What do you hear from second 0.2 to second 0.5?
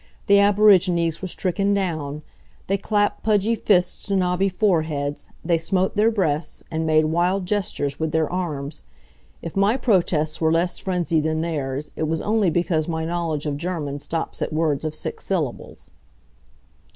The